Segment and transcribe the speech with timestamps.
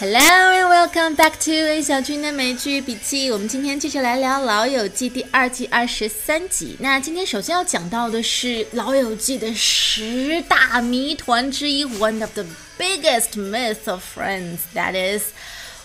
[0.00, 3.30] Hello and welcome back to A 小军的美剧笔记。
[3.32, 6.76] 我们今天继续来聊《老友记》第二季二十三集。
[6.78, 12.44] 那今天首先要讲到的是《老友记》的十大谜团之一，One of the
[12.78, 14.58] biggest myths of Friends.
[14.74, 15.32] That is,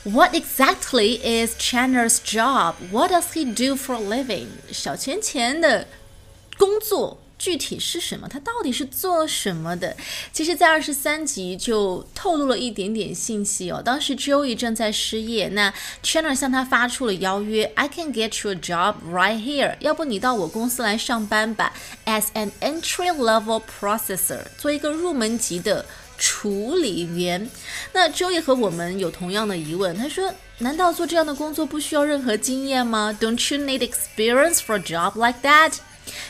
[0.04, 2.76] what exactly is Chandler's job?
[2.92, 4.48] What does he do for a living?
[4.72, 5.88] 小钱钱的
[6.58, 7.20] 工作。
[7.39, 8.29] 具体是什么？
[8.29, 9.97] 他到底是做什么的？
[10.33, 13.81] 其实，在二十三集就透露了一点点信息哦。
[13.83, 15.73] 当时 Joey 正在失业，那
[16.03, 21.73] Chandler 向他发出了邀约：“I can get you a job right here，要不你到我公司来上班吧
[22.07, 25.87] ，as an entry level processor，做一个入门级的
[26.19, 27.49] 处理员。”
[27.95, 35.75] 那 Joey 和我们有同样的疑问，他说：“难道做这样的工作不需要任何经验吗？Don't you need experience for a job like that？”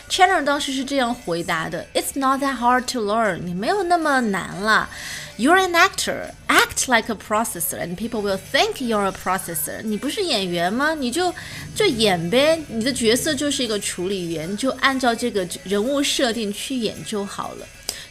[0.09, 4.89] Chandler 当时是这样回答的：“It's not that hard to learn，你没有那么难了。
[5.37, 9.83] You're an actor, act like a processor, and people will think you're a processor。
[9.83, 10.95] 你不是演员吗？
[10.95, 11.33] 你就
[11.77, 17.67] 就演呗，你的角色就是一个处理员，就按照这个人物设定去演就好了。”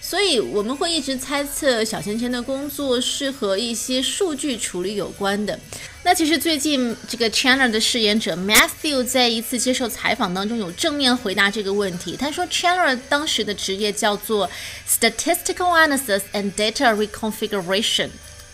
[0.10, 5.60] 所以我们会一直猜测小钱钱的工作是和一些数据处理有关的。
[6.04, 12.16] 那其实最近这个 Chandler 的饰演者 Matthew 在一次接受采访当中有正面回答这个问题。
[12.16, 14.50] 他说 Chandler 当时的职业叫做
[14.90, 18.08] Statistical Analysis and Data Reconfiguration，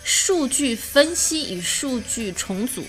[0.03, 2.83] 数据分析与数据重组。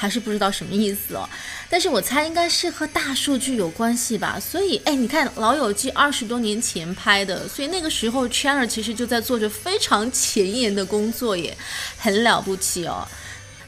[0.00, 1.28] 还是不知道什么意思哦，
[1.68, 4.40] 但是我猜应该是和大数据有关系吧。
[4.40, 11.54] 所以，哎，你看《老友记》二十多年前拍的，所以那个时候 Chandler 其实就在做着非常前沿的工作，也
[11.98, 13.06] 很了不起哦。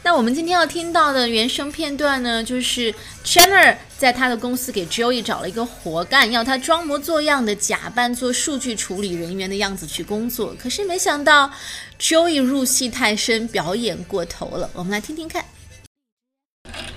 [0.04, 10.56] 那我们今天要听到的原声片段呢，就是 Chandler 在他的公司给 Joey 找了一个活干，要他装模作样的假扮做数据处理人员的样子去工作。
[10.58, 11.52] 可是没想到
[12.00, 14.70] Joey 入戏太深，表演过头了。
[14.72, 15.44] 我们来听听看。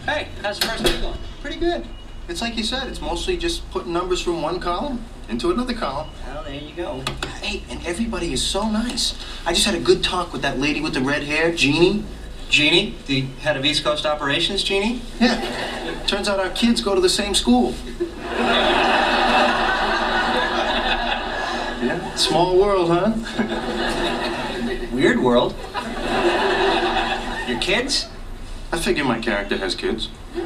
[0.06, 1.18] Hey, how's the first day going?
[1.42, 1.84] Pretty good.
[2.28, 6.10] It's like you said, it's mostly just putting numbers from one column into another column.
[6.28, 7.04] Well, there you go.
[7.42, 9.16] Hey, and everybody is so nice.
[9.48, 12.04] I just had a good talk with that lady with the red hair, Jeannie.
[12.50, 15.02] Jeannie, the head of East Coast operations, Jeannie?
[15.20, 16.04] Yeah.
[16.06, 17.74] Turns out our kids go to the same school.
[21.82, 23.14] yeah, small world, huh?
[24.94, 25.56] Weird world.
[27.48, 28.08] Your kids?
[28.76, 30.10] I figure my character has kids.
[30.36, 30.42] You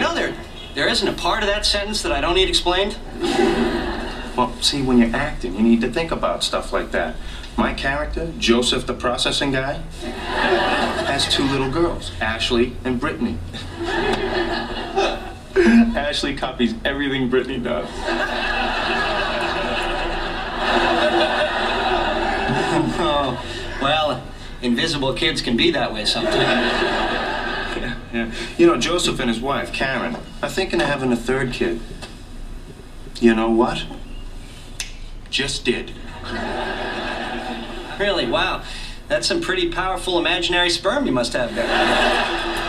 [0.00, 0.34] know, there,
[0.74, 2.98] there isn't a part of that sentence that I don't need explained.
[4.36, 7.14] Well, see, when you're acting, you need to think about stuff like that.
[7.56, 9.74] My character, Joseph the processing guy,
[11.04, 13.38] has two little girls, Ashley and Brittany.
[15.96, 17.88] Ashley copies everything Brittany does.
[22.98, 23.40] oh,
[23.80, 24.24] well,
[24.62, 26.36] invisible kids can be that way sometimes.
[27.76, 28.32] Yeah, yeah.
[28.56, 31.80] You know, Joseph and his wife, Karen, are thinking of having a third kid.
[33.20, 33.84] You know what?
[35.30, 35.92] Just did.
[37.98, 38.26] Really?
[38.26, 38.62] Wow.
[39.08, 42.65] That's some pretty powerful imaginary sperm you must have there.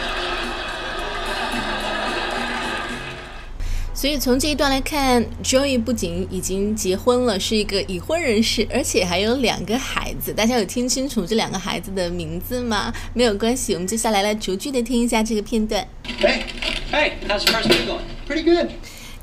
[3.97, 10.31] 所以从这一段来看，Joey 不仅已经结婚了，是一个已婚人士，而且还有两个孩子。
[10.31, 12.93] 大家有听清楚这两个孩子的名字吗？
[13.15, 15.83] 没有关系，我们接下来来逐句的听一下这个片段。
[16.19, 16.43] Hey,
[16.91, 18.01] hey, how's the first day going?
[18.27, 18.69] Pretty good.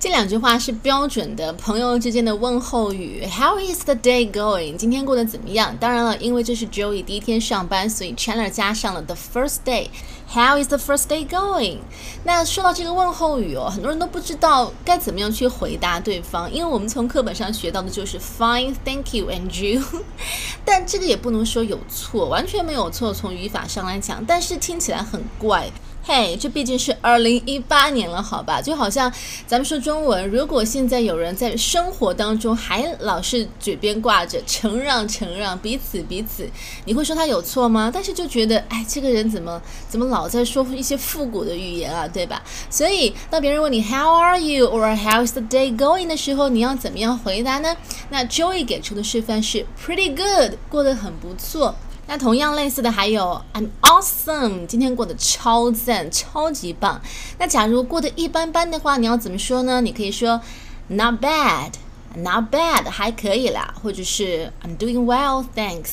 [0.01, 3.25] 这两句话是标准的朋友之间的问候语。
[3.31, 4.77] How is the day going？
[4.77, 5.77] 今天过得怎么样？
[5.79, 9.87] 当然了，因为这是 Joey 第一天上班，所以 Chandler 加上了 the first day。
[10.35, 11.77] How is the first day going？
[12.25, 19.81] 那说到这个问候语哦，很多人都不知道该怎么样去回答对方，因为我们从课本上学到的就是 Fine，Thank you，and you。
[20.67, 25.71] 但这个也不能说有错，完全没有错，从语法上来讲，但是听起来很怪。
[26.07, 28.61] 嘿，这毕竟是二零一八年了，好吧？
[28.61, 29.11] 就好像
[29.47, 36.47] 咱们说中文，如果现在有人在生活当中还老是嘴边挂着承让、承让，彼此彼此，
[36.85, 37.91] 你会说他有错吗？
[37.91, 42.43] 但是就觉得，哎，这个人怎么怎么老我在说一些复古的语言啊，对吧？
[42.71, 47.77] 所以当别人问你 How are you or How's the day going 的时候，你要怎么样回答呢？
[48.09, 51.75] 那 Joey 给出的示范是 Pretty good，过得很不错。
[52.07, 57.03] 那同样类似的还有 I'm awesome，今天过得超赞，超级棒。
[57.39, 59.83] 那假如过得一般般的话，你要怎么说呢？
[59.83, 60.41] 你可以说
[60.89, 65.91] Not bad，Not bad，还可以啦，或者是 I'm doing well，thanks，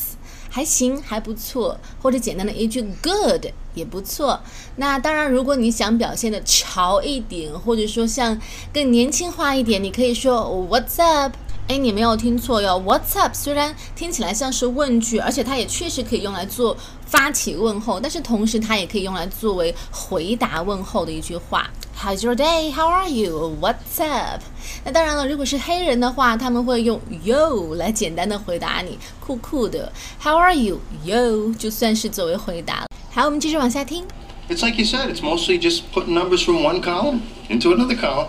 [0.48, 4.40] 还行，还不错，或者简单的一句 Good 也不错。
[4.76, 8.40] 那当然，如果你想表现的潮一点，或者说像
[8.72, 11.32] 更年轻化一点，你可以说 What's up？
[11.68, 13.32] 哎，你没有听错哟，What's up？
[13.32, 16.76] 虽然听起来像是问句，而且它也确实可以用来做
[17.06, 21.70] 发起问候，但是同时它也可以用来作为回答问候的一句话。
[21.96, 22.72] How's your day?
[22.72, 23.56] How are you?
[23.60, 24.42] What's up?
[24.84, 29.92] 那当然了，如果是黑人的话，他们会用 Yo 来简单的回答你，酷酷的。
[30.20, 30.80] How are you?
[31.06, 32.86] Yo 就算是作为回答了。
[33.11, 34.05] 好，我们继续往下听。
[34.47, 38.27] It's like you said, it's mostly just putting numbers from one column into another column.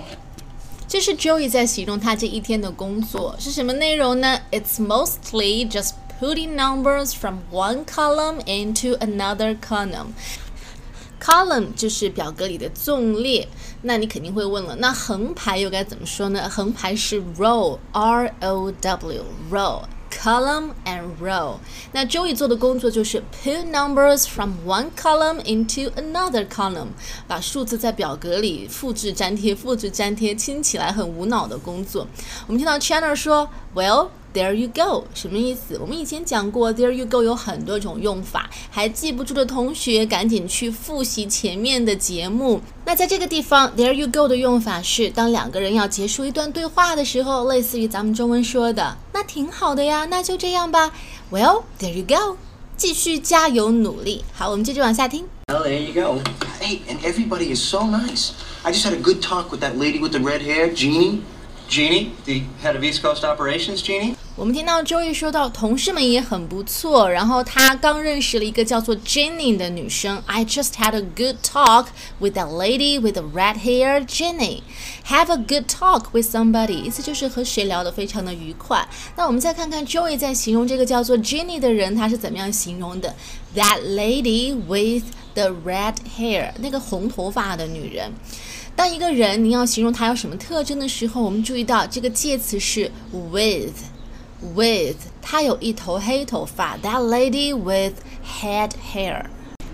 [0.88, 4.40] 这是 Joey 在形容他这一天的工作是什么内容呢？
[4.50, 10.14] It's mostly just putting numbers from one column into another column.
[11.20, 13.46] Column 就是表格里的纵列，
[13.82, 16.48] 那你肯定会问了，那横排又该怎么说呢？
[16.48, 19.82] 横排是 row，R O W，row。
[20.21, 21.55] Column and row。
[21.91, 26.89] 那 Joey 做的工作就是 put numbers from one column into another column，
[27.27, 32.07] 把数字在表格里复制粘贴、复制粘贴，听起来很无脑的工作。
[32.47, 34.07] 我们听到 Chandler 说，Well。
[34.33, 35.77] There you go，什么意思？
[35.79, 42.59] 我们以前讲过，There you go 有很多种用法，还记不住的同学赶紧去复习前面的节目。
[42.83, 50.91] 那在这个地方，There you go 的用法是当两个人要结束一段对话的时候，类似于咱们中文说的，那挺好的呀，那就这样吧。
[51.29, 52.37] Well, there you go，
[52.75, 54.25] 继续加油努力。
[54.33, 55.25] 好，我们接着往下听。
[55.49, 56.19] Well, there you go.
[56.59, 58.31] Hey, and everybody is so nice.
[58.63, 61.19] I just had a good talk with that lady with the red hair, Jeannie.
[61.68, 64.14] Jeannie, the head of East Coast operations, Jeannie?
[64.34, 70.22] 我们听到周易说到同事们也很不错，然后他刚认识了一个叫做 Jenny 的女生。
[70.26, 71.88] I just had a good talk
[72.20, 74.62] with that lady with the red hair, Jenny.
[75.06, 78.88] Have a good talk with somebody，意思就是和谁聊得非常的愉快。
[79.16, 83.14] 那我们再看看 Joey 在形容这个叫做 Jenny 的人，他是怎么样形容的？
[83.56, 85.02] That lady with
[85.34, 88.12] the red hair，那个红头发的女人。
[88.75, 93.73] 当一个人你要形容他有什么特征的时候，我们注意到这个介词是 with。
[94.53, 97.93] with，她有一头黑头发，that lady with
[98.27, 99.23] head hair。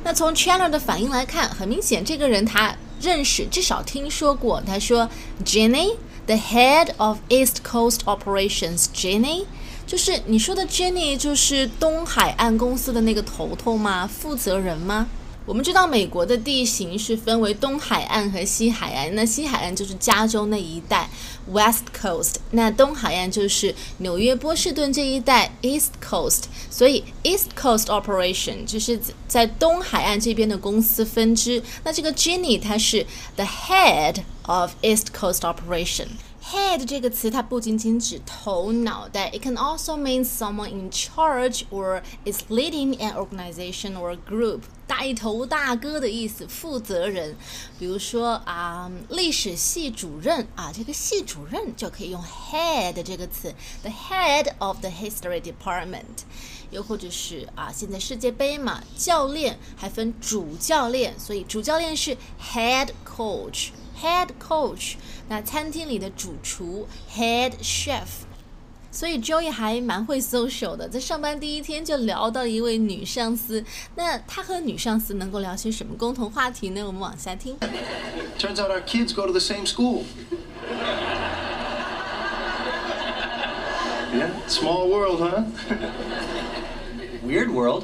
[0.03, 4.61] 那从 Chandler 的反应来看，很明显这个人他认识，至少听说过。
[4.61, 5.09] 他说
[5.43, 9.45] ，Jenny，the head of East Coast Operations，Jenny。
[9.87, 14.05] 就是你说的 Jenny，就是东海岸公司的那个头头吗？
[14.07, 15.07] 负责人吗？
[15.45, 21.09] 我们知道美国的地形是分为东海岸和西海岸，那西海岸就是加州那一带
[21.51, 26.43] （West Coast），那东海岸就是纽约、波士顿这一带 （East Coast）。
[26.69, 31.63] 所以 East Coast Operation 就是在东海岸这边的公司分支。
[31.83, 36.09] 那这个 Jenny 她是 the head of East Coast Operation。
[36.51, 47.35] Head 这个词，它不仅仅指头脑袋，it can also mean someone in charge or is leading an organization or group，带头大哥的意思，负责人。
[47.77, 53.53] 比如说啊，历史系主任啊，这个系主任就可以用 head 这个词
[53.83, 56.23] ，the head of the history department。
[56.71, 63.69] 又或者是啊，现在世界杯嘛，教练还分主教练，所以主教练是 head coach。
[64.01, 64.93] Head coach，
[65.27, 68.05] 那餐厅里的主厨 Head chef，
[68.91, 73.63] 所以 Joey 还蛮会 social 的，在上班第一天就聊到一位女上司。
[73.95, 76.81] 那他和女上司能够聊些什么共同话题呢？
[76.85, 77.57] 我们往下听。
[78.37, 80.03] Turns out our kids go to the same school.
[84.13, 85.43] Yeah, small world, huh?
[87.21, 87.83] Weird world.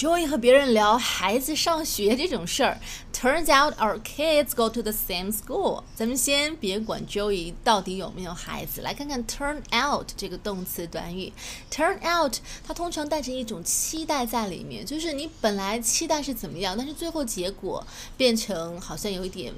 [0.00, 2.80] Joey 和别人聊孩子上学这种事儿
[3.12, 5.82] ，Turns out our kids go to the same school。
[5.94, 11.30] 咱们先别管 Joey 到底有没有孩子，来看看 turn out 这个动词短语。
[11.70, 19.52] Turn out 它通常带着一种期待在里面，就是你本来期待是怎么样，但是最后结果变成好像有一点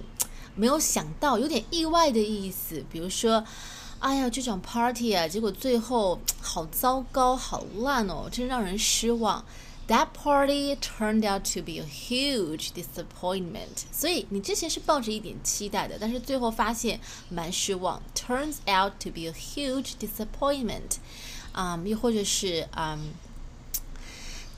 [0.56, 2.84] 没有想到，有点意外的意思。
[2.90, 3.44] 比如说，
[4.00, 9.44] 哎呀，这场 party 啊，结果最后好糟糕，好烂哦，真让人失望。
[9.91, 13.85] That party turned out to be a huge disappointment。
[13.91, 18.01] 所以你之前是抱着一点期待的，但是最后发现蛮失望。
[18.13, 20.97] Turns out to be a huge disappointment。
[21.53, 22.95] 啊、um,，又或者是啊。
[22.95, 23.07] Um,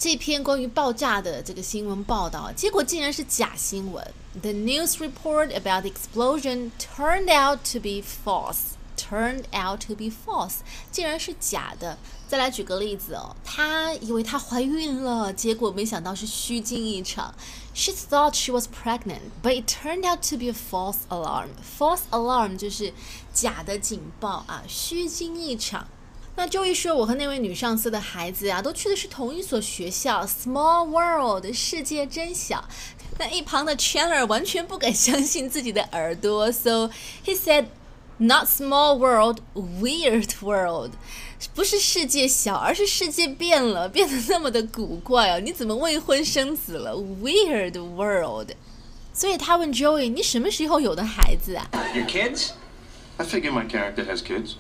[0.02, 4.14] 这篇关于爆炸的这个新闻报道，结果竟然是假新闻。
[4.42, 8.78] The news report about the explosion turned out to be false.
[8.97, 10.59] Turned out to be false，
[10.91, 11.99] 竟然是假的。
[12.27, 17.35] 再来举个例子哦，她以为她怀孕了，结果没想到是虚惊一场。
[17.75, 21.49] She thought she was pregnant, but it turned out to be a false alarm.
[21.79, 22.95] False alarm 就是
[23.33, 25.87] 假的警报啊，虚惊一场。
[26.37, 30.25] 那周一说，我和那位女上司的孩子啊，都去的是同一所学校。
[30.25, 32.65] Small world，世界真小。
[33.19, 36.89] 那一旁的 Chandler 完全不敢相信自己的耳朵，so
[37.25, 37.67] he said。
[38.22, 40.92] Not small world, weird world，
[41.56, 45.40] 不是世界小，而是世界变了，变得那么的古怪哦。
[45.40, 46.94] 你怎么未婚生子了？
[46.94, 48.52] Weird world。
[49.14, 52.50] 所以他问 Joey：“ 你什么时候有的孩子啊 Your kids?
[53.18, 54.56] I figure my character has kids.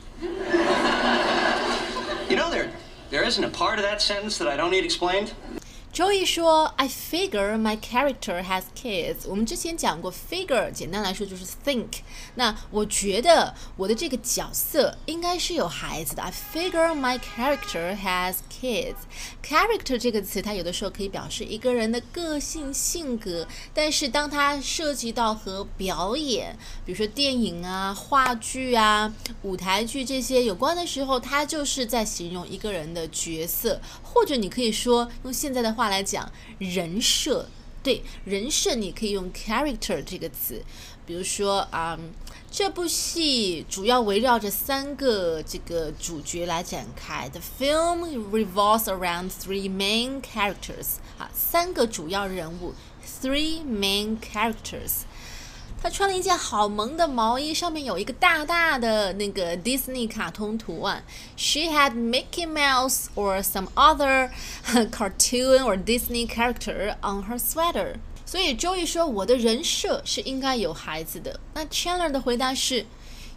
[2.29, 2.69] You know, there,
[3.11, 5.29] there isn't a part of that sentence that I don't need explained.
[5.94, 12.00] Joey 说：“I figure my character has kids。”我们之前讲过，figure 简单来说就是 think。
[12.34, 16.22] 那我觉得我的这个角色应该是有孩子的。
[16.24, 18.96] I figure my character has kids。
[19.40, 37.48] character 这个词，它有的时候可以表示一个人的个性、性格，但是当它涉及到和表演，比如说电影啊、话剧啊、舞台剧这些有关的时候，它就是在形容一个人的角色，或者你可以说用现在的话来讲，人设。
[37.82, 40.64] 对，人设你可以用 character 这个词，
[41.04, 41.98] 比如说啊、
[42.50, 47.28] 这部戏主要围绕着三个这个主角来展开。
[47.28, 52.72] The film revolves around three main characters，啊，三个主要人物
[53.22, 55.02] ，three main characters。
[55.83, 61.03] 她穿了一件好萌的毛衣，上面有一个大大的那个 Disney 卡通图案。
[61.37, 64.29] She had Mickey Mouse or some other
[64.91, 67.95] cartoon or Disney character on her sweater。
[68.25, 71.39] 所以 Joey 说我的人设是应该有孩子的。
[71.53, 72.85] 那 Chandler 的回答是，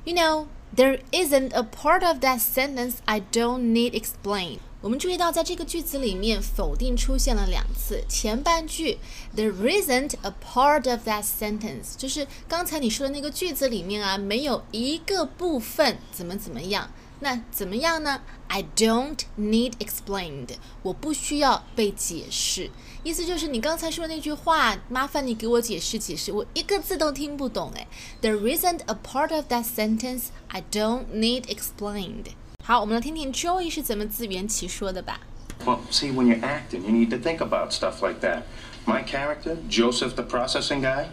[0.05, 0.47] You know
[0.77, 4.59] there isn't a part of that sentence I don't need explain。
[4.80, 8.04] 我们注意到，在这个句子里面，否定出现了两次。
[8.08, 9.00] 前半句
[9.36, 16.92] "There isn't a part of that sentence"，就是刚才你说的那个句子里面啊，没有一个部分怎么怎么样。
[17.20, 20.50] 那怎么样呢？I don't need explained，
[20.84, 22.70] 我不需要被解释。
[23.04, 27.72] 意思就是你刚才说的那句话，麻烦你给我解释解释，我一个字都听不懂。
[27.76, 27.88] 哎
[28.22, 32.28] ，There isn't a part of that sentence I don't need explained。
[32.67, 35.21] 好，我们来听听 Joey 是怎么自圆其说的吧。
[35.65, 38.43] Well, see, when you're acting, you need to think about stuff like that.
[38.85, 41.07] My character, Joseph the processing guy,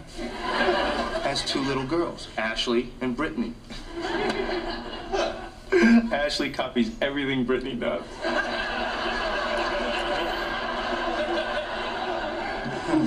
[1.24, 3.54] has two little girls, Ashley and Brittany.
[6.12, 8.02] Ashley copies everything Brittany does.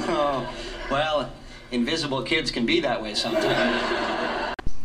[0.09, 0.47] Oh,
[0.89, 1.31] well,
[1.73, 4.26] invisible kids can be that way sometimes.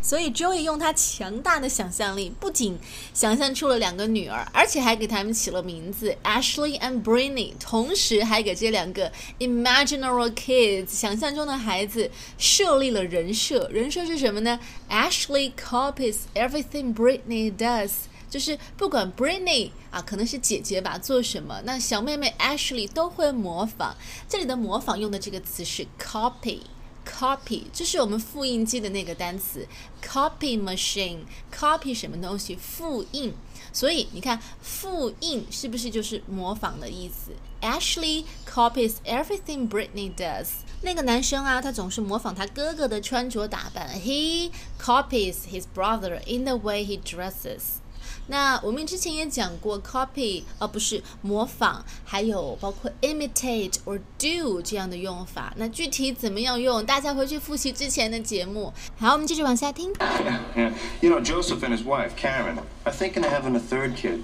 [0.03, 2.77] 所以 Joey 用他强大的想象力，不仅
[3.13, 13.69] 想象出了两个女儿，而且还给他们起了名字 Ashley and Brittany 同时还给这两个 imaginary kids 想象中的孩子设立了人设。
[13.71, 17.91] 人设是什么呢？Ashley copies everything Brittany does。
[18.29, 23.95] 就是不管 Brittany 啊，可能是姐姐吧，做什么，那小妹妹 Ashley 都会模仿。
[24.27, 26.59] 这里的模仿用的这个词是 copy。
[27.05, 29.67] Copy 就是我们复印机的那个单词
[30.03, 32.55] ，copy machine，copy 什么东西？
[32.55, 33.33] 复印。
[33.71, 37.31] 所以你看，复印是不是就是模仿的意思
[37.61, 40.47] ？Ashley copies everything Britney does。
[40.81, 43.99] 那个男生啊，他总是模仿他哥哥的穿着打扮。
[43.99, 47.79] He copies his brother in the way he dresses。
[48.28, 55.52] 那我们之前也讲过，copy 而、不是模仿，还有包括 imitate or do 这样的用法。
[55.56, 58.72] 那具体怎么样用，大家回去复习之前的节目。
[58.98, 59.92] 好，我们继续往下听。
[59.94, 60.72] Yeah.
[61.00, 64.22] You know, Joseph and his wife, Karen, are thinking of having a third kid.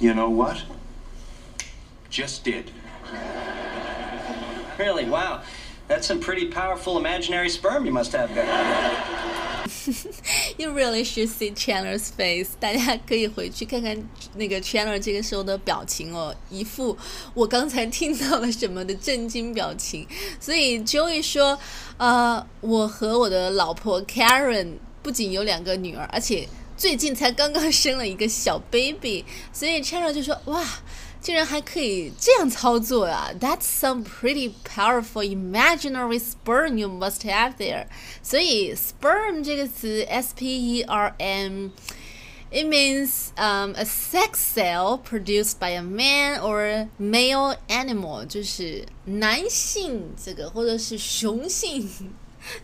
[0.00, 0.58] You know what?
[2.10, 2.70] Just did.
[4.78, 5.40] Really, wow.
[5.86, 8.46] That's some pretty powerful imaginary sperm you must have there.
[10.59, 12.49] You really should see Chandler's face。
[12.59, 13.97] 大家可以回去看看
[14.35, 16.97] 那个 Chandler 这个时候的表情哦，一副
[17.33, 20.05] 我刚才听到了什么的震惊表情。
[20.37, 21.57] 所以 Joey 说，
[21.95, 29.23] 呃，我和我的老婆 Karen 不仅有两个女儿，而且最近才刚刚生了一个小 baby。
[29.53, 30.61] 所以 Chandler 就说，哇。
[31.20, 33.30] 竟然还可以这样操作啊！
[33.40, 37.86] That's some pretty powerful imaginary sperm you must have there。
[38.22, 46.38] 所以 sperm 这个词，s p e r m，it means um a sex cell produced by a man
[46.40, 51.88] or male animal，就是男性这个或者是雄性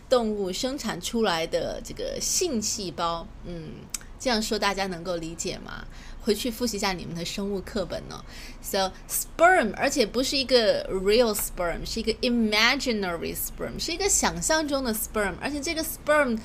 [0.07, 3.27] 动物生产出来的这个性细胞。
[3.45, 3.71] 嗯，
[4.19, 5.83] 这样说大家能够理解吗？
[6.26, 8.20] 回去复习一下你们的生物课本呢、
[8.60, 16.36] So sperm，而且不是一个 real sperm，是一个 imaginary sperm，是一个想象中的 sperm，而且这个 sperm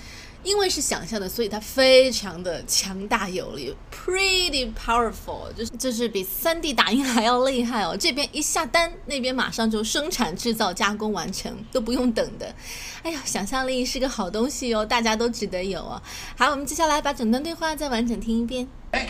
[0.44, 7.98] 因为是想象的，所以它非常的强大有力，pretty powerful，就是就是比三 D 打印还要厉害哦。
[8.00, 12.54] 这边一下单，那边马上就生产、制造、加工完成，都不用等的。
[13.02, 16.00] 哎呀，想象力是个好东西哦，大家都值得有哦。
[16.38, 18.68] 好，我们接下来把整段对话再完整听一遍。
[18.92, 19.08] Hey,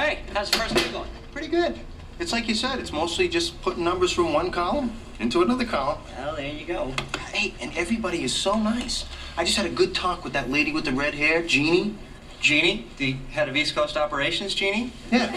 [0.00, 1.08] hey, how's the first day going?
[1.32, 1.78] Pretty good.
[2.18, 5.98] It's like you said, it's mostly just putting numbers from one column into another column.
[6.16, 6.94] Well, there you go.
[7.32, 9.04] Hey, and everybody is so nice.
[9.36, 11.94] I just had a good talk with that lady with the red hair, Jeannie.
[12.40, 14.92] Jeannie, the head of East Coast operations, Jeannie?
[15.12, 15.34] Yeah.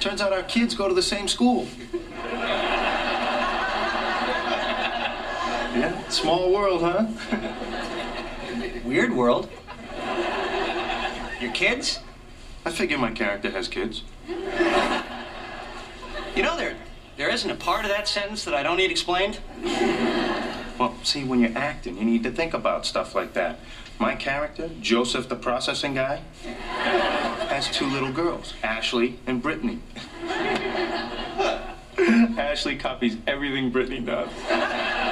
[0.00, 1.68] Turns out our kids go to the same school.
[5.74, 7.06] yeah, small world, huh?
[8.84, 9.48] Weird world.
[11.40, 12.00] Your kids?
[12.64, 14.02] I figure my character has kids.
[16.34, 16.76] You know, there,
[17.18, 19.38] there isn't a part of that sentence that I don't need explained.
[20.78, 23.58] Well, see, when you're acting, you need to think about stuff like that.
[23.98, 26.22] My character, Joseph the processing guy,
[27.48, 29.80] has two little girls, Ashley and Brittany.
[32.38, 34.30] Ashley copies everything Brittany does.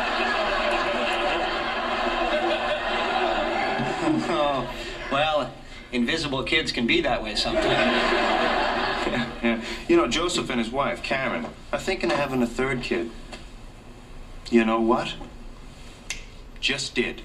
[4.33, 4.69] Oh,
[5.13, 5.53] well,
[5.92, 7.66] invisible kids can be that way sometimes.
[9.08, 9.62] Yeah, yeah.
[9.88, 13.12] You know, Joseph and his wife, Karen, are thinking of having a third kid.
[14.50, 15.16] You know what?
[16.60, 17.22] Just did.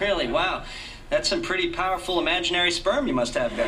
[0.00, 0.64] Really, wow.
[1.10, 3.66] That's some pretty powerful imaginary sperm you must have there.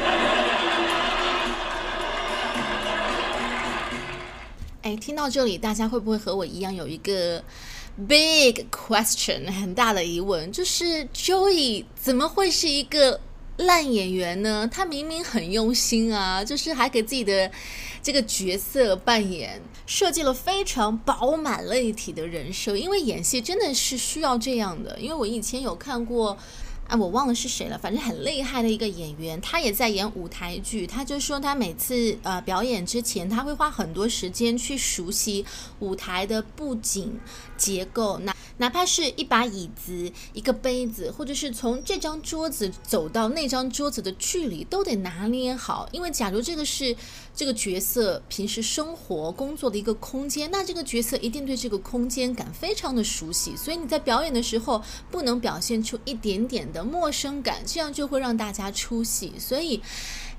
[4.82, 7.42] 哎，听到这里，大家会不会和我一样有一个
[8.07, 10.51] big question 很大的疑问？
[10.51, 13.19] 就是 Joey 怎么会是一个
[13.57, 14.69] 烂演员呢？
[14.71, 17.51] 他明明很用心啊，就是还给自己的
[18.01, 24.99] 这个角色扮演设计了非常饱满立体的人设，因为演戏真的是需要这样的。
[24.99, 26.37] 因为我以前有看过。
[26.87, 30.85] 啊，我忘了是谁了，反正很厉害的一个演员，他也在演舞台剧。
[30.85, 35.45] 他就说，他每次呃表演之前，他会花很多时间去熟悉
[35.79, 37.17] 舞台的布景
[37.57, 38.19] 结构。
[38.19, 45.89] 那哪怕是一把椅子、一个杯子，或者是从这张桌子走到那张桌子的距离，都得拿捏好。
[45.91, 46.95] 因为假如这个是
[47.35, 53.55] 这个角色平时生活工作的一个空间，那这个角色一定对这个空间感非常的熟悉。
[53.57, 59.33] 所以你在表演的时候，不能表现出一点点的陌生感，这样就会让大家出戏。
[59.39, 59.81] 所以。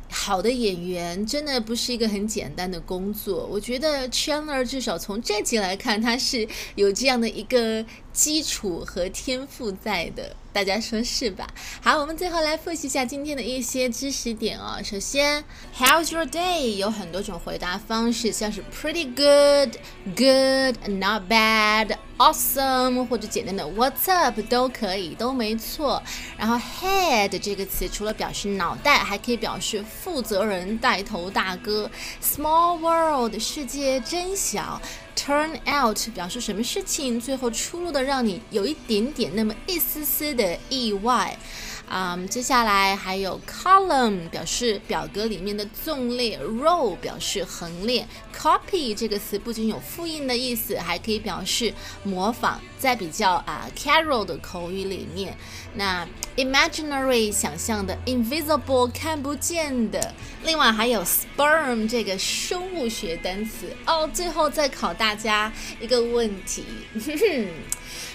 [0.08, 11.48] 好的演员真的不是一个很简单的工作，我觉得 Chandler 至少从这集来看，他是有这样的一个基础和天赋在的，大家说是吧？
[11.82, 14.80] 好，我们最后来复习一下今天的一些知识点哦。
[14.84, 15.42] 首先
[15.76, 16.76] ，How's your day？
[16.76, 19.74] 有很多种回答方式，像是 Pretty good、
[20.14, 26.00] Good、Not bad、Awesome，或者简单的 What's up 都可以，都没错。
[26.38, 31.90] 然后 Head 这个词除了表示脑袋，还可以表示负责人、带头大哥。
[32.22, 34.80] Small world，世界真小。
[35.16, 41.38] Turn out 表示什么事情最后出路的让你有一点点那么一丝丝的意外。
[41.88, 52.60] 啊、接下来还有 column 表示表格里面的纵列，row 表示横列，copy 这个词不仅有复印的意思，还可以表示模仿。
[52.78, 55.34] 在比较啊 Carol 的口语里面，
[55.74, 64.06] 那 imaginary 想象的，invisible 看不见的，另外还有 sperm 这个生物学单词哦。
[64.12, 66.64] 最后再考大家一个问题。
[66.94, 67.46] 哼 哼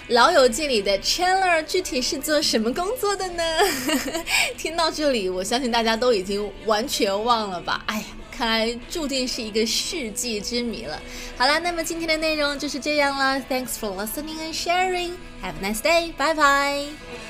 [0.08, 3.42] 老友记里的 Chandler 具体是做什么工作的呢？
[4.58, 7.82] 听到这里，我相信大家都已经完全忘了吧？
[7.86, 11.00] 哎呀，看来注定是一个世纪之谜了。
[11.36, 13.40] 好了，那么今天的内容就是这样啦。
[13.48, 15.12] Thanks for listening and sharing.
[15.42, 16.12] Have a nice day.
[16.16, 17.29] Bye bye.